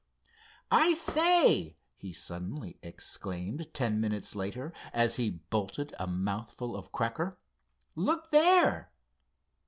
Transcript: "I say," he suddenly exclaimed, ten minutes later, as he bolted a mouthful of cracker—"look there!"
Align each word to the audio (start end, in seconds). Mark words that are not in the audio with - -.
"I 0.71 0.93
say," 0.95 1.77
he 1.95 2.11
suddenly 2.11 2.79
exclaimed, 2.81 3.71
ten 3.71 4.01
minutes 4.01 4.33
later, 4.35 4.73
as 4.93 5.17
he 5.17 5.29
bolted 5.51 5.93
a 5.99 6.07
mouthful 6.07 6.75
of 6.75 6.91
cracker—"look 6.91 8.31
there!" 8.31 8.89